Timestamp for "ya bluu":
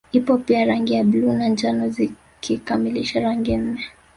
0.93-1.33